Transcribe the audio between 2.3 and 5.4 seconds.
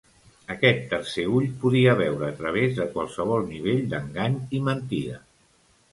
través de qualsevol nivell d'engany i mentida.